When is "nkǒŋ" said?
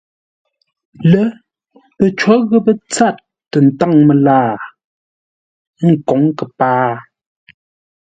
5.93-6.21